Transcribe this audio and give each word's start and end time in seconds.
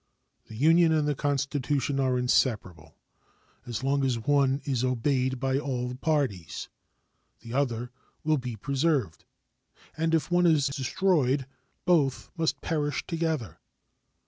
The 0.47 0.55
Union 0.55 0.91
and 0.91 1.07
the 1.07 1.13
Constitution 1.13 1.99
are 1.99 2.17
inseparable. 2.17 2.95
As 3.67 3.83
long 3.83 4.03
as 4.03 4.17
one 4.17 4.59
is 4.65 4.83
obeyed 4.83 5.39
by 5.39 5.59
all 5.59 5.93
parties, 5.93 6.69
the 7.41 7.53
other 7.53 7.91
will 8.23 8.39
be 8.39 8.55
preserved; 8.55 9.25
and 9.95 10.15
if 10.15 10.31
one 10.31 10.47
is 10.47 10.65
destroyed, 10.65 11.45
both 11.85 12.31
must 12.35 12.61
perish 12.61 13.05
together. 13.05 13.59